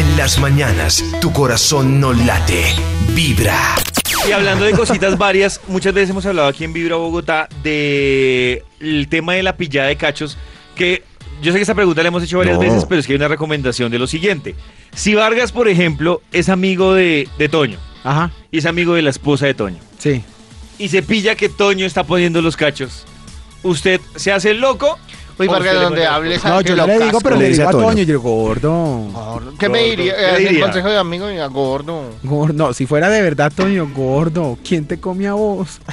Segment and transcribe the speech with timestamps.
[0.00, 2.64] En las mañanas, tu corazón no late,
[3.14, 3.58] vibra.
[4.26, 9.08] Y hablando de cositas varias, muchas veces hemos hablado aquí en Vibra Bogotá de el
[9.10, 10.38] tema de la pillada de cachos,
[10.74, 11.02] que
[11.42, 12.62] yo sé que esta pregunta la hemos hecho varias No.
[12.62, 14.54] veces, pero es que hay una recomendación de lo siguiente.
[14.94, 19.10] Si Vargas, por ejemplo, es amigo de, de Toño Ajá, y es amigo de la
[19.10, 20.22] esposa de Toño, sí.
[20.78, 23.04] y se pilla que Toño está poniendo los cachos,
[23.62, 24.98] ¿usted se hace el loco?
[25.40, 27.68] Uy, ¿O Vargas, usted le donde hables No, yo lo le digo, pero Le digo
[27.68, 27.86] a Toño.
[27.88, 28.72] Toño, yo gordo.
[29.12, 29.52] Gordo.
[29.58, 30.14] ¿Qué me diría?
[30.14, 30.60] ¿Qué Eh, el diría?
[30.64, 32.10] consejo de amigo, diga, gordo.
[32.22, 35.80] Gordo, no, si fuera de verdad, Toño, gordo, ¿quién te come a vos?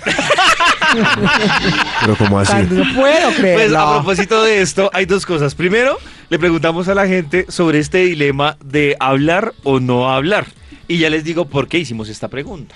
[2.01, 2.53] Pero como así.
[2.69, 3.79] No puedo Pues creerlo.
[3.79, 5.55] a propósito de esto, hay dos cosas.
[5.55, 5.97] Primero,
[6.29, 10.45] le preguntamos a la gente sobre este dilema de hablar o no hablar.
[10.87, 12.73] Y ya les digo por qué hicimos esta pregunta.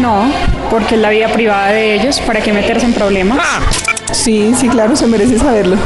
[0.00, 0.30] No,
[0.70, 3.38] porque es la vida privada de ellos, ¿para qué meterse en problemas?
[4.16, 5.76] Sí, sí, claro, se merece saberlo.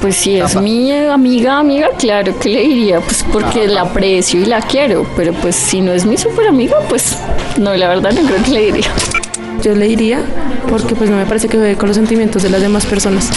[0.00, 4.46] Pues si es mi amiga, amiga, claro que le diría, pues porque la aprecio y
[4.46, 7.18] la quiero, pero pues si no es mi super amiga, pues
[7.58, 8.90] no, la verdad no creo que le diría.
[9.62, 10.22] Yo le diría
[10.70, 13.28] porque pues no me parece que juegue con los sentimientos de las demás personas.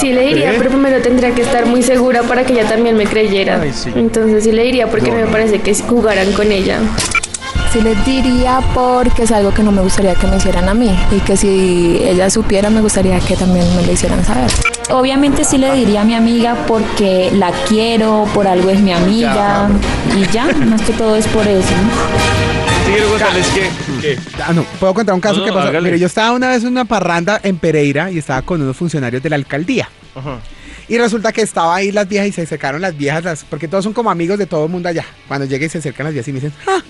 [0.00, 3.04] Sí le diría, pero primero tendría que estar muy segura para que ella también me
[3.04, 3.60] creyera.
[3.62, 3.92] Ay, sí.
[3.94, 6.80] Entonces sí le diría porque me parece que jugaran con ella.
[7.72, 10.90] Sí les diría porque es algo que no me gustaría que me hicieran a mí
[11.12, 14.50] y que si ella supiera me gustaría que también me lo hicieran saber.
[14.90, 19.68] Obviamente sí le diría a mi amiga porque la quiero, por algo es mi amiga
[20.18, 21.68] y ya, más que todo es por eso.
[24.00, 25.68] que- Ah, no, puedo contar un caso No, que pasó.
[25.68, 25.80] hágale.
[25.90, 29.22] Mire, yo estaba una vez en una parranda en Pereira y estaba con unos funcionarios
[29.22, 29.88] de la alcaldía.
[30.88, 33.84] Y resulta que estaba ahí las viejas y se acercaron las viejas, las- porque todos
[33.84, 35.04] son como amigos de todo el mundo allá.
[35.28, 36.80] Cuando llegué y se acercan las viejas y me dicen, ah,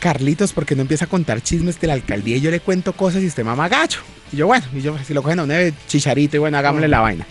[0.00, 2.92] Carlitos, ¿por qué no empieza a contar chismes de la alcaldía y yo le cuento
[2.92, 4.00] cosas y usted mama gacho?
[4.32, 7.00] Y yo, bueno, y yo, si lo cogen a de chicharito y bueno, hagámosle la
[7.00, 7.26] vaina.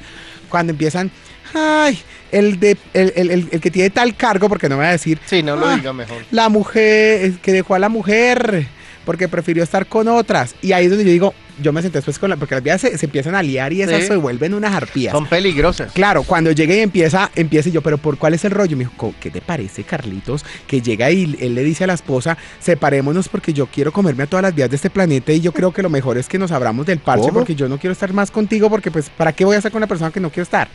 [0.49, 1.11] Cuando empiezan,
[1.53, 1.99] ay,
[2.31, 4.93] el, de, el, el- el- el que tiene tal cargo, porque no me va a
[4.93, 5.75] decir, Sí, no lo Ah.
[5.75, 6.17] diga mejor.
[6.31, 8.67] la mujer, que dejó a la mujer
[9.05, 10.55] porque prefirió estar con otras.
[10.61, 12.81] Y ahí es donde yo digo, yo me senté después con la, porque las vías
[12.81, 14.07] se, se empiezan a liar y esas Sí.
[14.07, 15.11] se vuelven unas arpías.
[15.13, 15.91] Son peligrosas.
[15.93, 18.75] Claro, cuando llegue y empieza, empieza y yo, pero ¿por cuál es el rollo?
[18.77, 20.43] Me dijo, "Co- ¿qué te parece, Carlitos?
[20.67, 24.27] Que llega y él le dice a la esposa, separémonos porque yo quiero comerme a
[24.27, 26.51] todas las vías de este planeta y yo creo que lo mejor es que nos
[26.51, 27.33] abramos del parche ¿Cómo?
[27.39, 29.77] porque yo no quiero estar más contigo porque pues, ¿para qué voy a estar con
[29.79, 30.67] una persona que no quiero estar?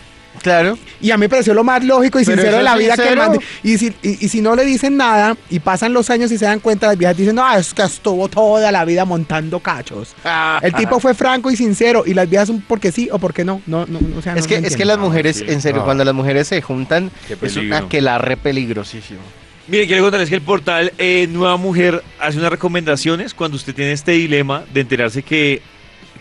[0.43, 0.79] Claro.
[1.03, 3.09] Y a mí me pareció lo más lógico y sincero de la vida que el
[3.09, 3.31] sincero.
[3.31, 6.39] man- Y si, y, y si no le dicen nada y pasan los años y
[6.39, 10.15] se dan cuenta, las viejas dicen, no, es que estuvo toda la vida montando cachos.
[10.63, 13.61] El tipo fue franco y sincero y las viejas son porque sí o porque no.
[13.67, 15.45] no, no, o sea, Es no- que, es que las mujeres, sí.
[15.49, 15.85] en serio, Ah.
[15.85, 17.11] cuando las mujeres se juntan,
[17.43, 19.21] es una que la re peligrosísimo.
[19.69, 23.93] Miren, quiero contarles que el portal eh, Nueva Mujer hace unas recomendaciones cuando usted tiene
[23.93, 25.61] este dilema de enterarse que,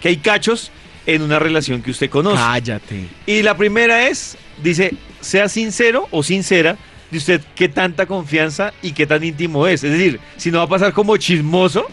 [0.01, 0.71] que hay cachos
[1.05, 2.37] en una relación que usted conoce.
[2.37, 3.07] Cállate.
[3.25, 6.77] Y la primera es, dice, sea sincero o sincera
[7.11, 9.83] de usted qué tanta confianza y qué tan íntimo es.
[9.83, 11.87] Es decir, si no va a pasar como chismoso,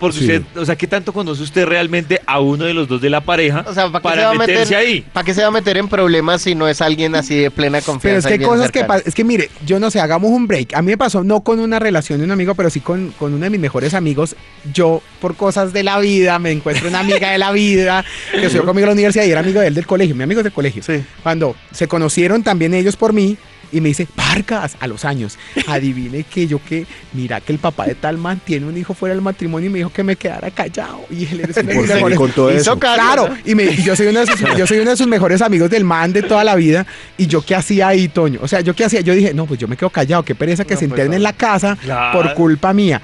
[0.00, 0.24] porque Sí.
[0.24, 3.20] usted, o sea, qué tanto conoce usted realmente a uno de los dos de la
[3.20, 5.06] pareja O sea, ¿para qué, se para va a meterse meter, ahí.
[5.12, 7.80] ¿para qué se va a meter en problemas si no es alguien así de plena
[7.82, 8.00] confianza?
[8.02, 8.86] Pero es que hay cosas que.
[9.08, 10.74] Es que mire, yo no sé, hagamos un break.
[10.74, 13.34] A mí me pasó no con una relación de un amigo, pero sí con, con
[13.34, 14.34] uno de mis mejores amigos.
[14.72, 18.64] Yo, por cosas de la vida, me encuentro una amiga de la vida que estudió
[18.64, 20.14] conmigo en la universidad y era amigo de él del colegio.
[20.16, 20.82] Mi amigo del colegio.
[20.82, 21.04] Sí.
[21.22, 23.36] Cuando se conocieron también ellos por mí.
[23.72, 27.86] Y me dice, Vargas, a los años, adivine que yo que, mira que el papá
[27.86, 30.50] de tal man tiene un hijo fuera del matrimonio y me dijo que me quedara
[30.50, 31.00] callado.
[31.10, 32.78] Y él es uno de ¿Por mis qué mejores- con todo Hizo eso?
[32.78, 35.40] Claro, y, me- y yo, soy uno de sus, yo soy uno de sus mejores
[35.42, 36.86] amigos del man de toda la vida.
[37.16, 38.40] ¿Y yo qué hacía ahí, Toño?
[38.42, 39.00] O sea, ¿yo qué hacía?
[39.00, 41.14] Yo dije, no, pues yo me quedo callado, qué pereza que No, se pues, enteren
[41.14, 42.18] en la casa Claro.
[42.18, 43.00] por culpa mía.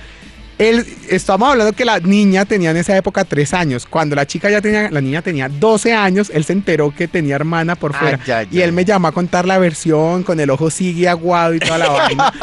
[0.59, 3.85] Él, estamos hablando que la niña tenía en esa época tres años.
[3.85, 7.35] Cuando la chica ya tenía, la niña tenía 12 años, él se enteró que tenía
[7.35, 8.47] hermana por Ay, fuera.
[8.51, 11.79] y él me llamó a contar la versión con el ojo sigue aguado y toda
[11.79, 12.33] la vaina.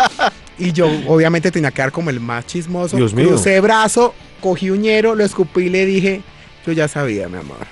[0.59, 2.96] Y yo obviamente tenía que dar como el más chismoso.
[2.96, 3.29] Dios mío.
[3.29, 6.22] Crucé brazo, cogí uñero, lo escupí y le dije,
[6.66, 7.66] yo ya sabía, mi amor.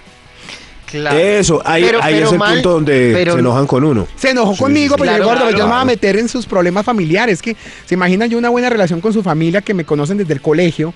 [0.91, 1.17] Claro.
[1.17, 4.07] Eso, ahí, Pero- ahí pero es el mal, punto donde pero- se enojan con uno.
[4.15, 5.57] Se enojó Sí, conmigo, sí, pero yo claro, gordo, yo claro.
[5.63, 7.41] no me voy a meter en sus problemas familiares.
[7.41, 7.55] Que
[7.85, 10.93] se imaginan yo una buena relación con su familia que me conocen desde el colegio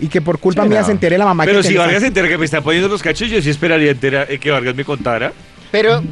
[0.00, 0.86] y que por culpa Sí, mía no.
[0.86, 3.02] se entere la mamá Pero que si Vargas se entera que me está poniendo los
[3.02, 5.32] cachos, yo sí esperaría entera- eh, que Vargas me contara.
[5.74, 6.02] Pero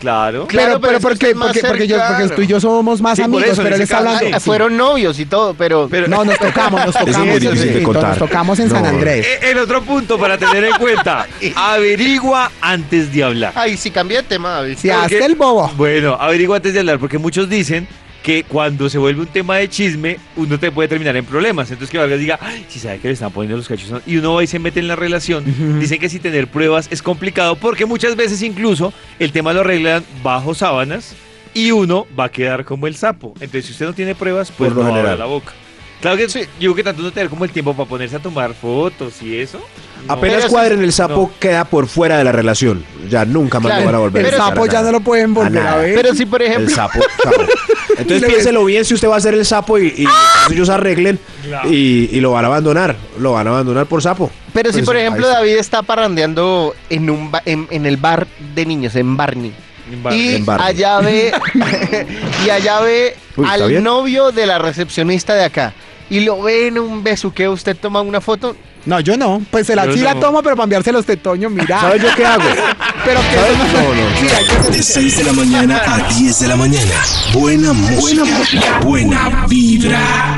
[0.00, 0.46] Claro.
[0.46, 2.34] Claro, Pero, pero pero es que porque, es porque, porque yo, porque cercano.
[2.36, 4.40] tú y yo somos más Sí, amigos, eso, pero él está hablando.
[4.40, 7.26] fueron novios y todo, pero, Pero- No, nos tocamos, nos Es tocamos.
[7.28, 8.08] muy difícil de contar.
[8.08, 8.86] Nos tocamos en San.
[8.86, 9.26] Andrés.
[9.26, 13.52] Eh, El otro punto para tener en cuenta, averigua antes de hablar.
[13.56, 14.78] Ay, sí, cambié de tema, David.
[14.78, 15.68] Si hasta el bobo.
[15.76, 17.86] Bueno, averigua antes de hablar, porque muchos dicen
[18.22, 21.70] que cuando se vuelve un tema de chisme, uno te puede terminar en problemas.
[21.70, 24.34] Entonces que Vargas diga, ay, si sabe que le están poniendo los cachos, y uno
[24.34, 25.44] va y se mete en la relación,
[25.80, 30.04] dicen que si tener pruebas es complicado, porque muchas veces incluso el tema lo arreglan
[30.22, 31.14] bajo sábanas,
[31.54, 33.34] y uno va a quedar como el sapo.
[33.40, 35.52] Entonces, si usted no tiene pruebas, pues Por no abra la boca.
[36.00, 36.40] Claro que sí.
[36.58, 39.58] Digo que tanto no tener como el tiempo para ponerse a tomar fotos y eso.
[40.06, 40.12] no.
[40.14, 41.38] Apenas cuadren el sapo, no.
[41.38, 42.84] queda por fuera de la relación.
[43.08, 44.84] Ya nunca más Claro, lo van a volver El a sapo ya nada.
[44.86, 45.94] no lo pueden volver a, ver.
[45.94, 47.00] Pero si, por El ejemplo, sapo.
[47.22, 47.42] sapo.
[47.98, 51.18] Entonces piénselo bien si usted va a ser el sapo y, y ellos arreglen
[51.68, 52.96] y, y lo van a abandonar.
[53.18, 54.30] Lo van a abandonar por sapo.
[54.54, 55.38] pero si Pues, por ejemplo está.
[55.40, 59.52] David está parrandeando en un ba- en, en el bar de niños, en Barney.
[60.12, 60.66] Y En Barney.
[60.68, 61.32] allá ve
[62.46, 63.82] y allá ve Uy, ¿está al bien?
[63.84, 65.74] novio de la recepcionista de acá.
[66.10, 68.56] Y lo ve en un besuqueo, usted toma una foto.
[68.84, 69.42] No, yo no.
[69.50, 70.20] Pues se la, Yo sí la no.
[70.20, 71.80] tomo, pero para enviarse los tetoños, mira.
[71.80, 72.42] ¿Sabes yo qué hago?
[73.04, 74.62] Pero que No, no.
[74.62, 76.94] Ser De 6 de la mañana a 10 de la mañana.
[77.32, 78.80] Buena música.
[78.82, 80.36] Buena vibra.